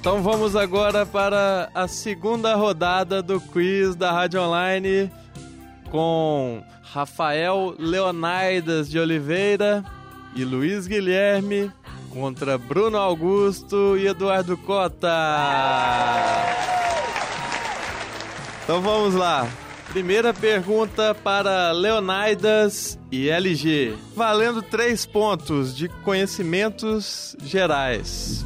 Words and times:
Então 0.00 0.22
vamos 0.22 0.54
agora 0.54 1.04
para 1.04 1.70
a 1.74 1.88
segunda 1.88 2.54
rodada 2.54 3.20
do 3.20 3.40
quiz 3.40 3.96
da 3.96 4.12
Rádio 4.12 4.40
Online 4.40 5.10
com 5.90 6.62
Rafael 6.82 7.74
Leonaidas 7.78 8.88
de 8.88 8.98
Oliveira 8.98 9.84
e 10.36 10.44
Luiz 10.44 10.86
Guilherme 10.86 11.70
contra 12.10 12.56
Bruno 12.56 12.96
Augusto 12.96 13.96
e 13.98 14.06
Eduardo 14.06 14.56
Cota. 14.56 15.08
Então 18.62 18.80
vamos 18.80 19.14
lá. 19.14 19.48
Primeira 19.90 20.32
pergunta 20.32 21.14
para 21.14 21.72
Leonaidas 21.72 22.98
e 23.10 23.28
LG. 23.30 23.96
Valendo 24.14 24.62
três 24.62 25.06
pontos 25.06 25.74
de 25.74 25.88
conhecimentos 25.88 27.34
gerais. 27.42 28.44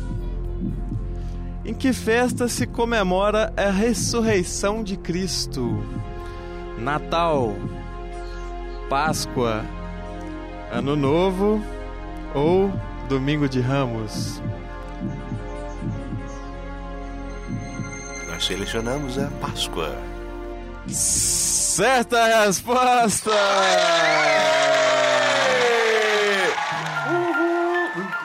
Em 1.65 1.73
que 1.73 1.93
festa 1.93 2.49
se 2.49 2.67
comemora 2.67 3.53
a 3.57 3.71
ressurreição 3.71 4.83
de 4.83 4.97
Cristo? 4.97 5.85
Natal, 6.77 7.55
Páscoa, 8.89 9.65
Ano 10.73 10.97
Novo 10.97 11.63
ou 12.35 12.73
Domingo 13.09 13.49
de 13.49 13.61
Ramos? 13.61 14.43
Nós 18.29 18.45
selecionamos 18.45 19.17
a 19.17 19.29
Páscoa. 19.41 19.97
Certa 20.89 22.45
resposta! 22.45 23.31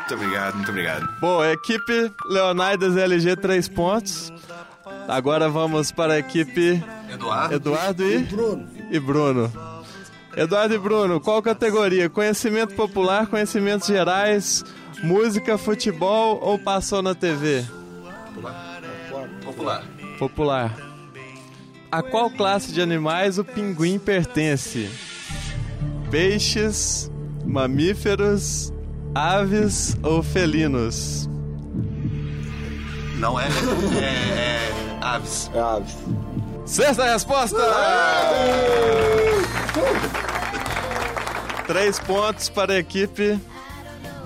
Muito 0.08 0.24
obrigado, 0.24 0.56
muito 0.56 0.70
obrigado. 0.70 1.20
Bom, 1.20 1.44
equipe 1.44 2.14
Leonidas 2.30 2.96
LG 2.96 3.36
3 3.36 3.68
pontos. 3.68 4.32
Agora 5.06 5.50
vamos 5.50 5.92
para 5.92 6.14
a 6.14 6.20
equipe 6.20 6.82
Eduardo. 7.12 7.54
Eduardo 7.54 8.10
e 8.10 8.20
Bruno. 8.20 8.70
E 8.90 9.00
Bruno. 9.02 9.52
Eduardo 10.34 10.76
e 10.76 10.78
Bruno, 10.78 11.20
qual 11.20 11.42
categoria? 11.42 12.10
Conhecimento 12.10 12.74
popular, 12.74 13.28
conhecimentos 13.28 13.86
gerais, 13.86 14.64
música, 15.04 15.58
futebol 15.58 16.40
ou 16.42 16.58
passou 16.58 17.02
na 17.02 17.14
TV? 17.14 17.66
Popular. 19.44 19.84
Popular. 20.18 20.78
A 21.92 22.02
qual 22.02 22.32
classe 22.32 22.72
de 22.72 22.82
animais 22.82 23.38
o 23.38 23.44
pinguim 23.44 24.00
pertence? 24.00 24.90
Peixes, 26.10 27.12
mamíferos, 27.46 28.72
aves 29.18 29.98
ou 30.04 30.22
felinos? 30.22 31.28
Não 33.16 33.40
é, 33.40 33.48
é, 33.48 34.04
é 34.04 34.98
aves. 35.02 35.50
É 35.56 35.60
aves. 35.60 35.96
Certa 36.68 37.04
resposta! 37.04 37.58
Três 41.66 42.00
pontos 42.00 42.48
para 42.48 42.74
a 42.74 42.78
equipe 42.78 43.40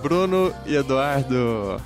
Bruno 0.01 0.53
e 0.65 0.75
Eduardo. 0.75 1.81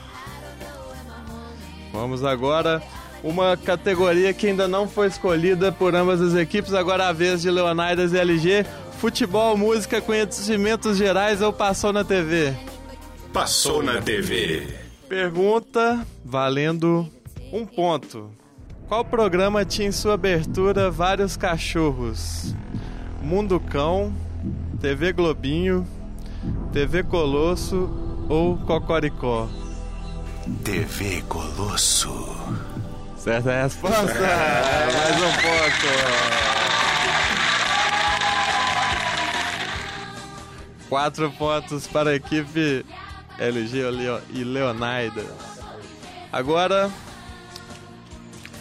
Vamos 1.94 2.24
agora 2.24 2.82
uma 3.24 3.56
categoria 3.56 4.34
que 4.34 4.48
ainda 4.48 4.68
não 4.68 4.88
foi 4.88 5.08
escolhida 5.08 5.72
por 5.72 5.96
ambas 5.96 6.22
as 6.22 6.34
equipes. 6.34 6.74
Agora 6.74 7.08
a 7.08 7.14
vez 7.14 7.44
de 7.44 7.52
Leonidas 7.52 8.14
e 8.14 8.18
LG. 8.18 8.66
Futebol, 8.98 9.56
música, 9.56 10.02
conhecimentos 10.02 10.98
gerais 10.98 11.40
ou 11.42 11.54
passou 11.54 11.94
na 11.94 12.04
TV? 12.04 12.56
Passou 13.36 13.84
na 13.84 14.02
TV. 14.02 14.66
Pergunta 15.10 16.08
valendo 16.24 17.12
um 17.52 17.66
ponto. 17.66 18.32
Qual 18.88 19.04
programa 19.04 19.66
tinha 19.66 19.90
em 19.90 19.92
sua 19.92 20.14
abertura 20.14 20.90
vários 20.90 21.36
cachorros? 21.36 22.56
Mundo 23.22 23.60
Cão, 23.60 24.14
TV 24.80 25.12
Globinho, 25.12 25.86
TV 26.72 27.04
Colosso 27.04 27.90
ou 28.30 28.58
Cocoricó? 28.60 29.50
TV 30.64 31.22
Colosso. 31.24 32.38
Certa 33.18 33.64
resposta! 33.64 34.14
Mais 34.16 35.18
um 35.18 35.32
ponto! 35.42 35.88
Quatro 40.88 41.30
pontos 41.32 41.86
para 41.86 42.12
a 42.12 42.16
equipe 42.16 42.86
LG 43.40 43.84
e 44.34 44.44
Leonardo. 44.44 45.24
Agora 46.32 46.92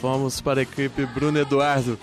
vamos 0.00 0.40
para 0.40 0.60
a 0.60 0.62
equipe 0.62 1.06
Bruno 1.06 1.38
Eduardo. 1.38 1.98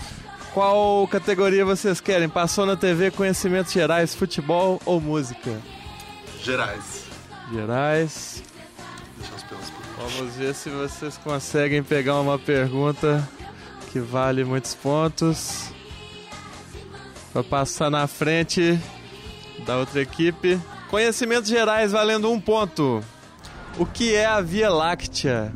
Qual 0.54 1.08
categoria 1.08 1.64
vocês 1.64 2.02
querem? 2.02 2.28
Passou 2.28 2.66
na 2.66 2.76
TV 2.76 3.10
conhecimentos 3.10 3.72
gerais, 3.72 4.14
futebol 4.14 4.82
ou 4.86 5.00
música? 5.00 5.62
Gerais. 6.44 7.06
Gerais. 7.52 8.44
Deixa 9.18 9.36
os 9.36 9.44
pelos 9.44 9.70
por 9.70 10.10
Vamos 10.10 10.36
ver 10.36 10.54
se 10.56 10.70
vocês 10.70 11.18
conseguem 11.18 11.84
pegar 11.84 12.20
uma 12.20 12.40
pergunta 12.40 13.28
que 13.92 14.00
vale 14.00 14.44
muitos 14.44 14.74
pontos. 14.74 15.72
Para 17.32 17.44
passar 17.44 17.90
na 17.90 18.08
frente 18.08 18.78
da 19.66 19.78
outra 19.78 20.02
equipe. 20.02 20.60
Conhecimentos 20.92 21.50
gerais 21.50 21.94
valendo 21.94 22.30
um 22.30 22.38
ponto. 22.40 23.02
O 23.80 23.86
que 23.86 24.14
é 24.14 24.26
a 24.26 24.42
Via 24.42 24.70
Láctea? 24.70 25.54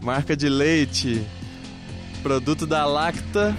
Marca 0.00 0.36
de 0.36 0.48
leite, 0.48 1.24
produto 2.24 2.66
da 2.66 2.84
Lacta, 2.84 3.56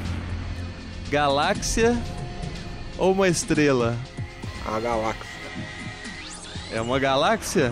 galáxia 1.10 1.98
ou 2.98 3.14
uma 3.14 3.30
estrela? 3.30 3.96
A 4.66 4.78
galáxia. 4.82 5.26
É 6.74 6.82
uma 6.82 7.00
galáxia? 7.00 7.72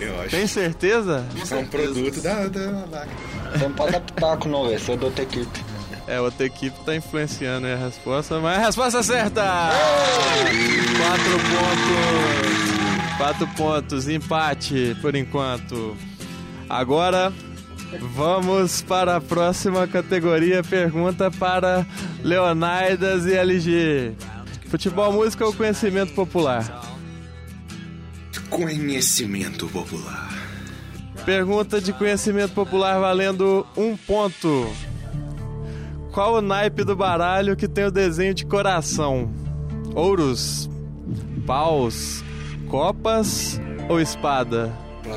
Eu 0.00 0.20
acho 0.20 0.30
Tem 0.30 0.48
certeza? 0.48 1.24
que 1.46 1.54
é 1.54 1.56
um 1.56 1.66
produto 1.66 2.20
da, 2.20 2.48
da 2.48 2.86
Lacta. 2.90 3.16
Você 3.52 3.64
não 3.64 3.72
pode 3.74 3.94
adaptar 3.94 4.36
com 4.38 4.48
não, 4.48 4.66
velho. 4.66 4.80
Você 4.80 4.92
é 4.92 4.96
da 4.96 5.06
outra 5.06 5.22
equipe. 5.22 5.64
É, 6.08 6.20
outra 6.20 6.46
equipe 6.46 6.76
tá 6.84 6.96
influenciando 6.96 7.68
aí 7.68 7.74
a 7.74 7.76
resposta, 7.76 8.40
mas 8.40 8.58
a 8.58 8.60
resposta 8.66 8.98
é 8.98 9.02
certa! 9.04 9.42
Quatro 10.98 11.38
pontos. 11.38 12.57
Quatro 13.18 13.48
pontos, 13.48 14.08
empate 14.08 14.96
por 15.02 15.16
enquanto. 15.16 15.96
Agora 16.68 17.32
vamos 18.14 18.80
para 18.80 19.16
a 19.16 19.20
próxima 19.20 19.88
categoria. 19.88 20.62
Pergunta 20.62 21.28
para 21.28 21.84
Leonardas 22.22 23.26
e 23.26 23.34
LG. 23.34 24.14
Futebol, 24.68 25.12
música 25.12 25.44
ou 25.44 25.52
conhecimento 25.52 26.14
popular? 26.14 26.80
Conhecimento 28.48 29.66
popular. 29.66 30.28
Pergunta 31.24 31.80
de 31.80 31.92
conhecimento 31.92 32.54
popular 32.54 33.00
valendo 33.00 33.66
um 33.76 33.96
ponto. 33.96 34.72
Qual 36.12 36.34
o 36.34 36.40
naipe 36.40 36.84
do 36.84 36.94
baralho 36.94 37.56
que 37.56 37.66
tem 37.66 37.84
o 37.84 37.90
desenho 37.90 38.32
de 38.32 38.46
coração? 38.46 39.32
Ouros, 39.92 40.70
paus, 41.44 42.22
copas 42.68 43.60
ou 43.88 44.00
espada? 44.00 44.72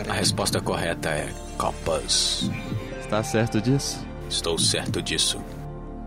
A 0.09 0.13
resposta 0.13 0.62
correta 0.62 1.09
é 1.09 1.29
copas. 1.57 2.50
Está 3.01 3.22
certo 3.23 3.59
disso? 3.62 4.00
Estou 4.29 4.57
certo 4.57 5.01
disso. 5.01 5.39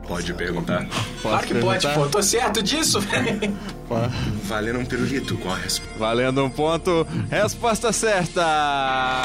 Pode 0.08 0.32
perguntar. 0.34 0.86
Claro 1.22 1.46
que 1.46 1.54
pode, 1.54 1.80
perguntar? 1.86 1.94
pô. 1.94 2.06
Tô 2.08 2.22
certo 2.22 2.62
disso, 2.62 3.00
velho. 3.02 3.56
Pode. 3.88 4.14
Valendo 4.44 4.78
um 4.80 4.84
pirulito, 4.84 5.36
qual 5.38 5.54
a 5.54 5.58
resposta? 5.58 5.98
Valendo 5.98 6.44
um 6.44 6.50
ponto. 6.50 7.06
Resposta 7.30 7.92
certa! 7.92 9.24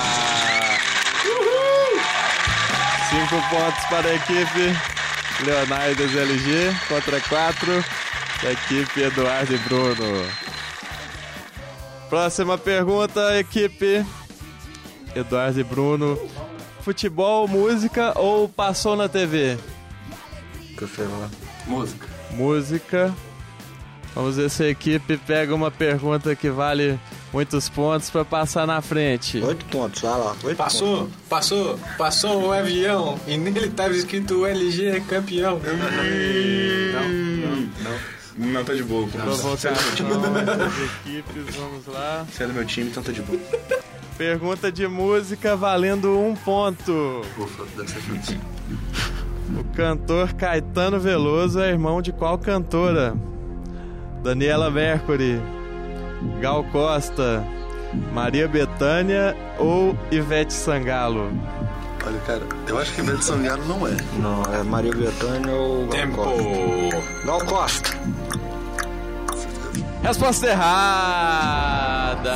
Cinco 3.09 3.41
pontos 3.49 3.85
para 3.89 4.07
a 4.07 4.13
equipe 4.15 4.77
Leonardo 5.45 6.03
LG 6.03 6.75
contra 6.87 7.19
quatro 7.21 7.83
da 8.43 8.51
equipe 8.51 9.01
Eduardo 9.01 9.53
e 9.53 9.57
Bruno. 9.59 10.48
Próxima 12.09 12.57
pergunta, 12.57 13.39
equipe 13.39 14.03
Eduardo 15.15 15.59
e 15.59 15.63
Bruno. 15.63 16.19
Futebol, 16.81 17.47
música 17.47 18.17
ou 18.17 18.49
passou 18.49 18.95
na 18.95 19.07
TV? 19.07 19.57
Que 20.77 20.83
eu 20.83 20.87
sei 20.87 21.05
lá. 21.05 21.29
Música. 21.67 22.07
Música. 22.31 23.13
Vamos 24.15 24.37
ver 24.37 24.49
se 24.49 24.63
a 24.63 24.69
equipe 24.69 25.17
pega 25.17 25.53
uma 25.53 25.69
pergunta 25.69 26.35
que 26.35 26.49
vale 26.49 26.99
muitos 27.31 27.69
pontos 27.69 28.09
para 28.09 28.25
passar 28.25 28.65
na 28.65 28.81
frente. 28.81 29.39
Oito 29.41 29.65
pontos, 29.65 30.01
vai 30.01 30.11
lá. 30.11 30.35
Oito 30.43 30.57
Passou, 30.57 31.09
passou, 31.29 31.79
passou 31.97 32.47
um 32.47 32.51
avião 32.51 33.19
e 33.27 33.37
nele 33.37 33.69
tava 33.69 33.93
escrito 33.93 34.45
LG 34.45 35.01
campeão. 35.01 35.59
Não, 35.59 37.38
tá 38.65 38.73
de 38.73 38.83
boa. 38.83 39.07
como 39.07 39.35
Você 39.35 39.67
é 39.67 39.71
do 39.71 39.81
meu 39.81 39.95
time. 39.95 40.09
Provocação 40.09 40.45
das 40.57 40.83
equipes, 40.83 41.55
vamos 41.55 41.87
lá. 41.87 42.25
Você 42.31 42.43
é 42.43 42.47
do 42.47 42.53
meu 42.53 42.65
time, 42.65 42.89
então 42.89 43.03
tá 43.03 43.11
de 43.11 43.21
boa. 43.21 43.39
Pergunta 44.17 44.71
de 44.71 44.87
música 44.87 45.55
valendo 45.55 46.17
um 46.19 46.35
ponto. 46.35 47.21
Ufa. 47.37 47.63
O 49.57 49.63
cantor 49.75 50.33
Caetano 50.33 50.99
Veloso 50.99 51.59
é 51.59 51.69
irmão 51.69 52.01
de 52.01 52.11
qual 52.11 52.37
cantora? 52.37 53.15
Daniela 54.21 54.69
Mercury, 54.69 55.41
Gal 56.41 56.63
Costa, 56.65 57.43
Maria 58.13 58.47
Bethânia 58.47 59.35
ou 59.57 59.97
Ivete 60.11 60.53
Sangalo? 60.53 61.31
Olha, 62.05 62.19
cara, 62.19 62.41
eu 62.67 62.77
acho 62.77 62.93
que 62.93 63.01
Ivete 63.01 63.23
Sangalo 63.23 63.65
não 63.65 63.87
é. 63.87 63.95
Não, 64.19 64.43
é 64.53 64.63
Maria 64.63 64.93
Bethânia 64.93 65.53
ou 65.53 65.87
Gal 65.87 65.91
Tempo. 65.91 66.15
Costa? 66.17 67.25
Gal 67.25 67.45
Costa. 67.45 67.97
Resposta 70.03 70.47
errada! 70.47 72.31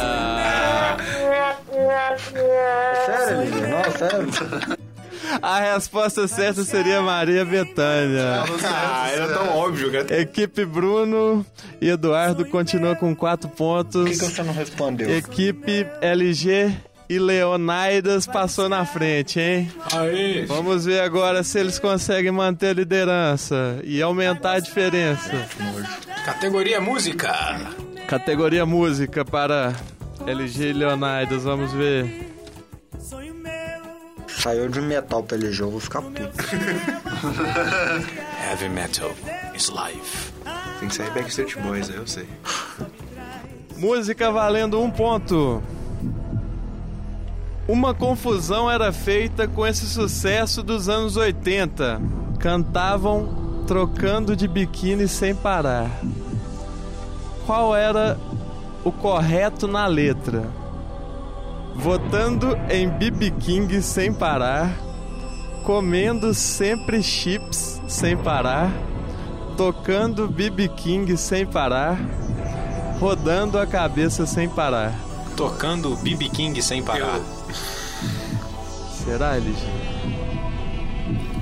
Sério, 3.05 3.41
Lili? 3.43 3.61
Não, 3.67 3.83
sério. 3.91 4.29
A 5.41 5.59
resposta 5.73 6.27
certa 6.27 6.63
seria 6.63 7.01
Maria 7.01 7.43
Bethânia. 7.43 8.43
Ah, 8.65 9.09
era 9.09 9.27
tão 9.33 9.57
óbvio, 9.57 9.91
cara. 9.91 10.21
Equipe 10.21 10.63
Bruno 10.65 11.45
e 11.81 11.89
Eduardo 11.89 12.45
continua 12.45 12.95
com 12.95 13.15
4 13.15 13.49
Por 13.49 13.55
que, 13.55 13.57
pontos. 13.57 14.09
que 14.19 14.25
você 14.25 14.43
não 14.43 14.53
respondeu? 14.53 15.09
Equipe 15.09 15.87
LG 16.01 16.71
e 17.13 17.19
Leonidas 17.19 18.25
passou 18.25 18.67
na 18.67 18.85
frente, 18.85 19.39
hein? 19.39 19.71
Aí. 19.91 20.45
Vamos 20.47 20.85
ver 20.85 21.01
agora 21.01 21.43
se 21.43 21.59
eles 21.59 21.77
conseguem 21.77 22.31
manter 22.31 22.69
a 22.69 22.73
liderança 22.73 23.79
e 23.83 24.01
aumentar 24.01 24.53
a 24.53 24.59
diferença. 24.59 25.47
Categoria 26.25 26.81
música. 26.81 27.31
Categoria 28.07 28.65
música 28.65 29.23
para 29.23 29.75
LG 30.25 30.69
e 30.69 30.73
Leonidas, 30.73 31.43
vamos 31.43 31.71
ver. 31.73 32.31
Saiu 34.27 34.67
de 34.67 34.81
metal 34.81 35.21
pra 35.23 35.37
ele 35.37 35.51
jogo, 35.51 35.71
vou 35.73 35.79
ficar 35.79 36.01
puto. 36.01 36.19
Heavy 38.49 38.69
metal 38.69 39.11
is 39.55 39.69
life. 39.69 40.33
Tem 40.79 40.89
que 40.89 40.95
sair 40.95 41.11
Backstreet 41.11 41.57
Boys, 41.59 41.89
aí 41.89 41.95
eu 41.95 42.07
sei. 42.07 42.27
Música 43.77 44.31
valendo 44.31 44.81
um 44.81 44.89
ponto. 44.89 45.61
Uma 47.65 47.93
confusão 47.93 48.69
era 48.69 48.91
feita 48.91 49.47
com 49.47 49.65
esse 49.65 49.85
sucesso 49.85 50.61
dos 50.61 50.89
anos 50.89 51.15
80. 51.15 52.01
Cantavam 52.37 53.63
trocando 53.65 54.35
de 54.35 54.49
biquíni 54.49 55.07
sem 55.07 55.33
parar. 55.33 55.89
Qual 57.45 57.73
era 57.73 58.17
o 58.83 58.91
correto 58.91 59.65
na 59.65 59.87
letra? 59.87 60.43
Votando 61.73 62.53
em 62.69 62.89
BB 62.89 63.31
King 63.31 63.81
sem 63.81 64.13
parar, 64.13 64.69
comendo 65.63 66.33
sempre 66.33 67.01
chips 67.01 67.81
sem 67.87 68.15
parar, 68.17 68.69
tocando 69.55 70.27
BB 70.27 70.67
King 70.67 71.15
sem 71.15 71.45
parar, 71.45 71.97
rodando 72.99 73.57
a 73.57 73.65
cabeça 73.65 74.25
sem 74.25 74.49
parar. 74.49 74.93
Tocando 75.35 75.95
BB 75.97 76.29
King 76.29 76.61
sem 76.61 76.83
parar. 76.83 77.19
Será, 79.03 79.35
LG? 79.35 79.57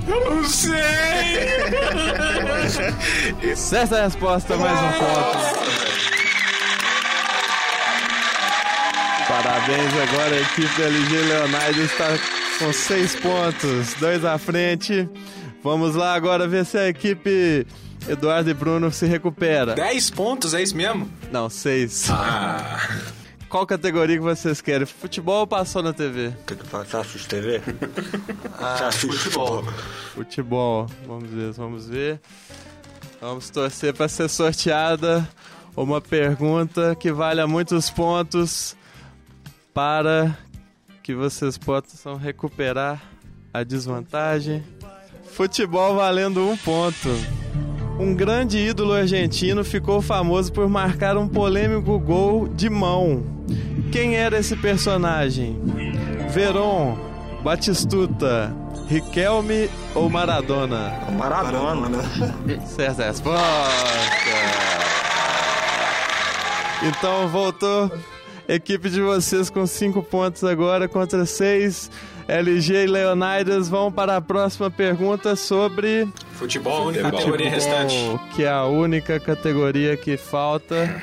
Não 0.08 0.44
sei! 0.44 0.72
Certa 3.54 4.02
resposta, 4.04 4.56
mais 4.56 4.78
um 4.78 4.92
ponto. 4.98 5.62
Parabéns 9.28 9.92
agora, 10.08 10.34
a 10.36 10.40
equipe 10.40 10.82
LG 10.82 11.16
Leonardo 11.28 11.80
está 11.82 12.18
com 12.58 12.72
seis 12.72 13.14
pontos, 13.14 13.94
dois 14.00 14.24
à 14.24 14.36
frente. 14.38 15.08
Vamos 15.62 15.94
lá 15.94 16.14
agora 16.14 16.48
ver 16.48 16.64
se 16.64 16.76
a 16.76 16.88
equipe 16.88 17.66
Eduardo 18.08 18.50
e 18.50 18.54
Bruno 18.54 18.90
se 18.90 19.06
recupera. 19.06 19.74
10 19.74 20.10
pontos, 20.10 20.54
é 20.54 20.62
isso 20.62 20.76
mesmo? 20.76 21.08
Não, 21.30 21.48
seis. 21.48 22.08
Qual 23.52 23.66
categoria 23.66 24.16
que 24.16 24.22
vocês 24.22 24.62
querem? 24.62 24.86
Futebol 24.86 25.40
ou 25.40 25.46
passou 25.46 25.82
na 25.82 25.92
TV? 25.92 26.28
O 26.28 26.44
que 26.46 26.96
assiste 26.96 27.28
TV? 27.28 27.60
Ah, 28.58 28.76
Você 28.78 28.84
assiste 28.84 29.18
futebol. 29.18 29.64
Futebol. 30.14 30.86
Vamos 31.06 31.28
ver, 31.28 31.52
vamos 31.52 31.86
ver. 31.86 32.18
Vamos 33.20 33.50
torcer 33.50 33.92
para 33.92 34.08
ser 34.08 34.30
sorteada 34.30 35.28
uma 35.76 36.00
pergunta 36.00 36.96
que 36.98 37.12
valha 37.12 37.46
muitos 37.46 37.90
pontos 37.90 38.74
para 39.74 40.34
que 41.02 41.14
vocês 41.14 41.58
possam 41.58 42.16
recuperar 42.16 43.02
a 43.52 43.62
desvantagem. 43.62 44.64
Futebol 45.24 45.94
valendo 45.96 46.40
um 46.48 46.56
ponto. 46.56 47.10
Um 48.00 48.14
grande 48.14 48.56
ídolo 48.56 48.94
argentino 48.94 49.62
ficou 49.62 50.00
famoso 50.00 50.50
por 50.50 50.66
marcar 50.70 51.18
um 51.18 51.28
polêmico 51.28 51.98
gol 51.98 52.48
de 52.48 52.70
mão. 52.70 53.31
Quem 53.92 54.16
era 54.16 54.38
esse 54.38 54.56
personagem? 54.56 55.60
Veron, 56.30 56.96
Batistuta, 57.42 58.50
Riquelme 58.88 59.68
ou 59.94 60.08
Maradona? 60.08 60.92
Maradona, 61.16 61.88
né? 61.90 62.02
Certa 62.66 63.04
resposta. 63.04 63.42
Então 66.82 67.28
voltou 67.28 67.92
equipe 68.48 68.90
de 68.90 69.00
vocês 69.00 69.48
com 69.50 69.66
5 69.66 70.02
pontos 70.04 70.42
agora 70.42 70.88
contra 70.88 71.24
6. 71.26 71.90
LG 72.28 72.84
e 72.84 72.86
Leonidas 72.86 73.68
vão 73.68 73.90
para 73.92 74.16
a 74.16 74.20
próxima 74.20 74.70
pergunta 74.70 75.36
sobre 75.36 76.08
Futebol, 76.32 76.72
a 76.72 76.86
única 76.86 77.10
categoria 77.10 77.50
restante. 77.50 77.94
futebol, 77.94 78.20
que 78.34 78.44
é 78.44 78.48
a 78.50 78.64
única 78.64 79.20
categoria 79.20 79.96
que 79.96 80.16
falta. 80.16 81.02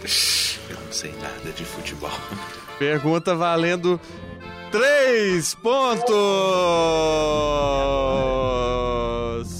Sei 0.96 1.12
nada 1.20 1.52
de 1.54 1.62
futebol. 1.62 2.08
Pergunta 2.78 3.34
valendo 3.34 4.00
3 4.72 5.54
pontos. 5.56 6.06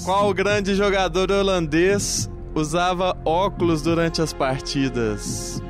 Qual 0.03 0.33
grande 0.33 0.73
jogador 0.73 1.31
holandês 1.31 2.27
usava 2.55 3.15
óculos 3.23 3.83
durante 3.83 4.19
as 4.19 4.33
partidas? 4.33 5.61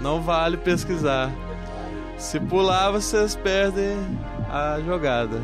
Não 0.00 0.22
vale 0.22 0.56
pesquisar. 0.56 1.28
Se 2.16 2.38
pular, 2.38 2.92
vocês 2.92 3.34
perdem 3.34 3.96
a 4.48 4.78
jogada. 4.86 5.40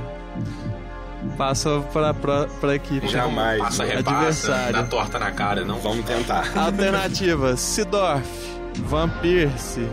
Passa 1.36 1.80
para 1.92 2.14
para 2.14 2.70
a 2.70 2.74
equipe. 2.76 3.08
Jamais. 3.08 3.58
Passa, 3.60 3.82
repassa, 3.84 4.16
Adversário. 4.16 4.72
dá 4.74 4.82
torta 4.84 5.18
na 5.18 5.32
cara, 5.32 5.64
não. 5.64 5.80
Vamos 5.80 6.04
tentar. 6.04 6.56
Alternativas: 6.56 7.58
Sidorf, 7.58 8.55
Van 8.84 9.08
Persie, 9.08 9.88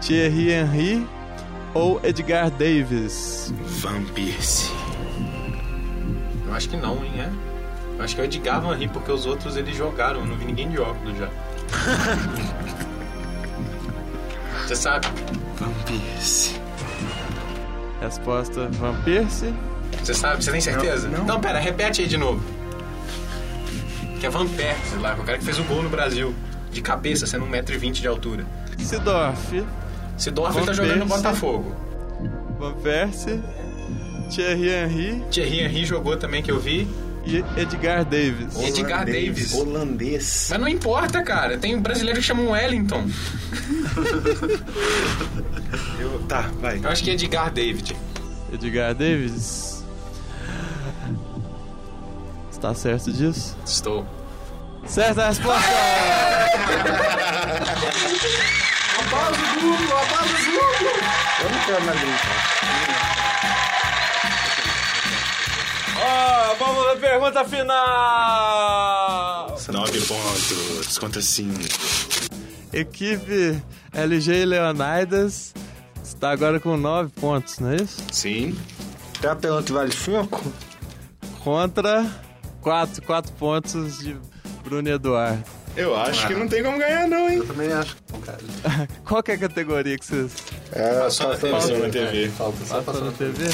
Thierry 0.00 0.52
Henry 0.52 1.06
ou 1.74 2.00
Edgar 2.02 2.50
Davis? 2.50 3.52
Van 3.80 4.04
Pierce. 4.14 4.70
Eu 6.46 6.54
acho 6.54 6.68
que 6.68 6.76
não, 6.76 7.04
hein, 7.04 7.12
é? 7.18 7.30
Eu 7.98 8.04
acho 8.04 8.14
que 8.14 8.20
é 8.20 8.24
o 8.24 8.26
Edgar 8.26 8.60
Van 8.60 8.74
Rie, 8.74 8.88
porque 8.88 9.10
os 9.12 9.26
outros 9.26 9.56
eles 9.56 9.76
jogaram, 9.76 10.20
eu 10.20 10.26
não 10.26 10.36
vi 10.36 10.44
ninguém 10.46 10.70
de 10.70 10.78
óculos 10.78 11.18
já. 11.18 11.28
Você 14.66 14.76
sabe? 14.76 15.06
Van 15.58 15.72
Pierce. 15.86 16.60
Resposta: 18.00 18.68
Van 18.72 18.94
Persie. 19.02 19.54
Você 20.02 20.14
sabe? 20.14 20.44
Você 20.44 20.52
tem 20.52 20.60
certeza? 20.60 21.08
Não, 21.08 21.24
não. 21.24 21.40
pera, 21.40 21.58
repete 21.58 22.02
aí 22.02 22.08
de 22.08 22.16
novo. 22.16 22.42
Que 24.20 24.26
é 24.26 24.30
Van 24.30 24.46
Persie 24.46 24.98
lá, 24.98 25.14
o 25.14 25.24
cara 25.24 25.38
que 25.38 25.44
fez 25.44 25.58
o 25.58 25.64
gol 25.64 25.82
no 25.82 25.88
Brasil. 25.88 26.34
De 26.70 26.80
cabeça, 26.82 27.26
sendo 27.26 27.46
1,20m 27.46 27.92
de 27.92 28.06
altura. 28.06 28.44
Sidorf, 28.78 29.64
Sidorf 30.16 30.52
Van 30.54 30.60
ele 30.60 30.66
tá 30.66 30.72
jogando 30.72 30.98
no. 31.00 31.06
Botafogo. 31.06 31.74
Van 32.58 32.72
Persie, 32.74 33.40
Thierry 34.30 34.68
Henry 34.68 35.24
Thierry 35.30 35.60
Henry 35.60 35.84
jogou 35.84 36.16
também, 36.16 36.42
que 36.42 36.50
eu 36.50 36.58
vi. 36.60 36.86
e 37.24 37.38
Edgar 37.60 38.04
Davis. 38.04 38.58
Edgar 38.60 39.04
Davis. 39.04 39.52
Holandês. 39.54 40.48
Mas 40.50 40.60
não 40.60 40.68
importa, 40.68 41.22
cara. 41.22 41.56
Tem 41.58 41.74
um 41.76 41.80
brasileiro 41.82 42.18
que 42.20 42.26
chama 42.26 42.42
Wellington. 42.42 43.04
Eu, 46.00 46.18
tá, 46.28 46.50
vai. 46.60 46.78
Eu 46.82 46.88
acho 46.88 47.02
que 47.04 47.10
é 47.10 47.14
Edgar 47.14 47.50
David. 47.52 47.94
Edgar 48.52 48.94
Davis. 48.94 49.84
Está 52.50 52.74
certo 52.74 53.12
disso? 53.12 53.56
Estou. 53.64 54.06
Certa 54.86 55.26
resposta! 55.28 55.68
Eu 61.40 61.50
não 61.50 61.58
quero 61.64 61.84
mais 61.84 62.00
brincar. 62.00 62.36
Ó, 66.00 66.54
vamos 66.54 66.86
à 66.88 66.96
pergunta 66.96 67.44
final! 67.44 68.88
Nove 69.72 70.00
pontos 70.02 70.98
contra 70.98 71.20
cinco. 71.20 71.58
Equipe 72.72 73.62
LG 73.94 74.32
e 74.32 74.44
Leonidas 74.44 75.54
Você 76.02 76.16
tá 76.18 76.30
agora 76.30 76.60
com 76.60 76.76
9 76.76 77.10
pontos, 77.20 77.58
não 77.58 77.70
é 77.70 77.76
isso? 77.76 78.02
Sim. 78.12 78.56
Tem 79.20 79.30
a 79.30 79.36
pergunta 79.36 79.64
que 79.64 79.72
vale 79.72 79.92
5? 79.92 80.52
Contra 81.42 82.06
4, 82.60 83.02
4 83.02 83.32
pontos 83.32 83.98
de 83.98 84.16
Bruno 84.62 84.88
e 84.88 84.92
Eduardo. 84.92 85.57
Eu 85.78 85.96
acho 85.96 86.26
que 86.26 86.34
não 86.34 86.48
tem 86.48 86.62
como 86.62 86.76
ganhar, 86.78 87.06
não, 87.06 87.28
hein? 87.30 87.36
Eu 87.38 87.46
também 87.46 87.72
acho 87.72 87.94
que 87.96 88.02
não, 88.12 88.20
cara. 88.20 88.38
Qual 89.06 89.22
que 89.22 89.30
é 89.30 89.34
a 89.34 89.38
categoria 89.38 89.96
que 89.96 90.04
vocês 90.04 90.32
É, 90.72 90.98
Passou 91.00 91.28
na 91.28 91.34
tá- 91.34 91.40
televisão. 91.40 91.78
na 91.78 91.88
TV. 91.88 92.30
Passar 92.84 93.00
na 93.04 93.12
TV? 93.12 93.44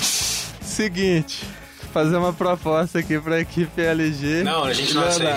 Seguinte, 0.62 1.44
fazer 1.92 2.16
uma 2.16 2.32
proposta 2.32 2.98
aqui 2.98 3.18
pra 3.20 3.40
equipe 3.40 3.80
LG. 3.82 4.42
Não, 4.42 4.64
a 4.64 4.72
gente 4.72 4.94
não 4.94 5.04
aceita. 5.04 5.34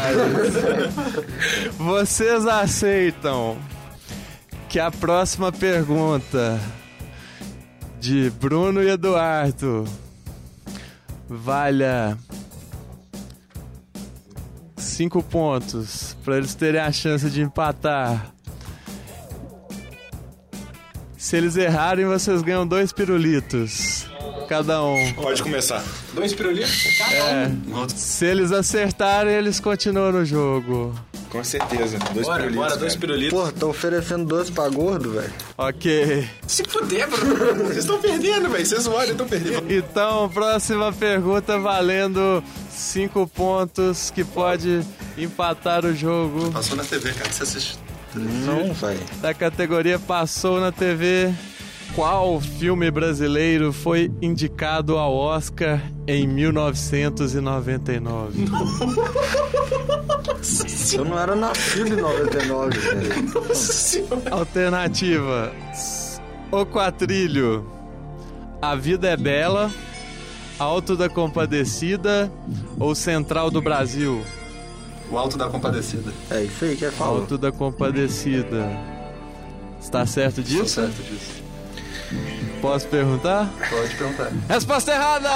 Vocês 1.78 2.46
aceitam 2.48 3.58
que 4.70 4.80
a 4.80 4.90
próxima 4.90 5.52
pergunta 5.52 6.60
de 8.00 8.30
Bruno 8.32 8.82
e 8.82 8.90
Eduardo 8.90 9.84
valha 11.30 12.18
cinco 14.88 15.22
pontos 15.22 16.16
para 16.24 16.38
eles 16.38 16.56
terem 16.56 16.82
a 16.82 16.92
chance 16.92 17.30
de 17.30 17.42
empatar. 17.42 18.34
Se 21.18 21.36
eles 21.36 21.58
errarem, 21.58 22.06
vocês 22.06 22.42
ganham 22.42 22.66
dois 22.66 22.94
pirulitos. 22.94 24.06
Cada 24.48 24.82
um. 24.82 25.14
Pode 25.14 25.44
começar. 25.44 25.84
Dois 26.14 26.34
pirulitos? 26.34 27.02
É. 27.12 27.52
Se 27.90 28.26
eles 28.26 28.52
acertarem, 28.52 29.34
eles 29.34 29.60
continuam 29.60 30.12
no 30.12 30.24
jogo. 30.24 30.96
Com 31.30 31.44
certeza. 31.44 31.98
Dois 32.14 32.26
Bora, 32.26 32.44
pirulitos, 32.44 32.68
bora, 32.68 32.78
dois 32.78 32.96
pirulitos. 32.96 33.38
Porra, 33.38 33.52
tô 33.52 33.70
oferecendo 33.70 34.26
doce 34.26 34.52
pra 34.52 34.70
gordo, 34.70 35.12
velho. 35.12 35.34
Ok. 35.58 36.30
Se 36.48 36.64
fuder, 36.64 37.10
Bruno. 37.10 37.66
Vocês 37.66 37.80
estão 37.80 38.00
perdendo, 38.00 38.50
velho. 38.50 38.66
Vocês 38.66 38.88
olham, 38.88 39.12
estão 39.12 39.28
perdendo. 39.28 39.70
Então, 39.70 40.30
próxima 40.30 40.94
pergunta 40.94 41.60
valendo 41.60 42.42
5 42.78 43.28
pontos 43.28 44.12
que 44.12 44.24
pode 44.24 44.82
empatar 45.18 45.84
o 45.84 45.96
jogo 45.96 46.52
Passou 46.52 46.78
na 46.78 46.84
TV, 46.84 47.12
cara. 47.14 47.32
Você 47.32 47.42
assiste. 47.44 47.80
Não, 48.16 48.72
velho. 48.74 49.00
da 49.20 49.34
categoria 49.34 49.98
Passou 50.00 50.62
na 50.62 50.72
TV. 50.72 51.34
Qual 51.96 52.40
filme 52.40 52.92
brasileiro 52.92 53.74
foi 53.74 54.12
indicado 54.22 54.98
ao 54.98 55.16
Oscar 55.16 55.82
em 56.06 56.28
1999? 56.28 58.46
Eu 60.94 61.06
não 61.06 61.18
era 61.20 61.36
nascido 61.36 61.98
em 61.98 62.02
99, 62.02 62.78
velho. 62.78 63.12
Alternativa: 64.32 65.52
O 66.52 66.66
Quatrilho, 66.66 67.66
A 68.62 68.76
Vida 68.76 69.10
é 69.10 69.18
Bela, 69.18 69.72
Alto 70.60 70.96
da 70.96 71.08
Compadecida 71.08 72.32
ou 72.80 72.96
Central 72.96 73.52
do 73.52 73.62
Brasil? 73.62 74.24
O 75.12 75.18
Alto 75.18 75.38
da 75.38 75.48
Compadecida. 75.48 76.12
É 76.32 76.44
isso 76.44 76.66
aí 76.66 76.76
que 76.76 76.86
é 76.86 76.92
falar. 76.92 77.12
Alto 77.12 77.38
da 77.38 77.52
Compadecida. 77.52 78.68
Está 79.80 80.06
certo 80.06 80.42
disso? 80.42 80.68
certo 80.68 81.02
disso. 81.04 81.44
Posso 82.60 82.88
perguntar? 82.88 83.50
Pode 83.70 83.96
perguntar. 83.96 84.32
Resposta 84.50 84.92
errada! 84.92 85.30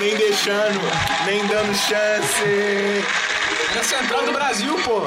Nem 0.00 0.16
deixando, 0.16 0.80
nem 1.26 1.46
dando 1.46 1.74
chance. 1.74 3.04
Era 3.72 3.84
Central 3.84 4.24
do 4.24 4.32
Brasil, 4.32 4.74
pô. 4.84 5.02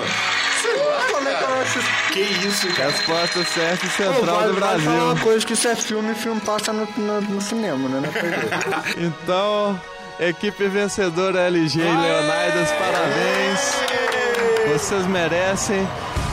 Que 2.12 2.20
isso, 2.20 2.68
cara. 2.76 2.90
Resposta 2.92 3.44
certa 3.46 3.86
e 3.86 3.90
Central 3.90 4.36
vale- 4.40 4.54
do 4.54 4.60
vale 4.60 4.82
falar 4.84 4.96
uma 4.98 5.06
Brasil. 5.14 5.24
coisa 5.24 5.46
que 5.46 5.54
isso 5.54 5.68
é 5.68 5.76
filme 5.76 6.14
filme 6.14 6.42
passa 6.42 6.74
no, 6.74 6.86
no, 6.98 7.22
no 7.22 7.42
cinema, 7.42 7.88
né? 7.88 8.10
TV. 8.12 8.98
Então, 9.06 9.80
equipe 10.20 10.68
vencedora 10.68 11.40
LG 11.48 11.80
e 11.80 11.84
Leonidas, 11.84 12.70
parabéns. 12.72 14.72
Vocês 14.74 15.06
merecem. 15.08 15.88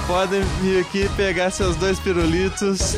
Podem 0.07 0.41
vir 0.61 0.81
aqui 0.81 1.09
pegar 1.17 1.51
seus 1.51 1.77
dois 1.77 1.99
pirulitos. 2.01 2.97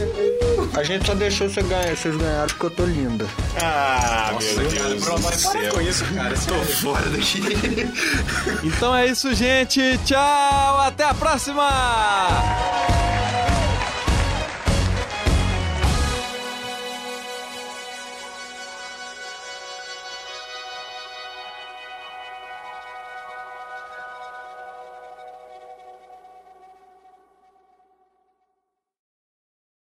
A 0.74 0.82
gente 0.84 1.06
só 1.06 1.14
deixou 1.14 1.48
você 1.48 1.62
ganhar, 1.62 1.96
vocês 1.96 2.16
ganharam 2.16 2.46
porque 2.48 2.66
eu 2.66 2.70
tô 2.70 2.84
linda. 2.84 3.26
Ah, 3.60 4.30
meu 4.30 4.40
Deus 4.70 5.02
Bruno, 5.04 5.18
do 5.18 5.22
para 5.22 5.70
com 5.70 5.80
isso, 5.80 6.04
cara. 6.14 6.34
Tô 6.34 6.54
Fora 6.80 7.08
daqui. 7.10 7.40
Então 8.62 8.94
é 8.94 9.06
isso, 9.06 9.34
gente. 9.34 9.98
Tchau, 10.04 10.80
até 10.80 11.04
a 11.04 11.14
próxima! 11.14 13.09